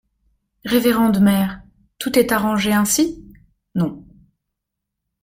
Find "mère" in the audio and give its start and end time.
1.19-1.61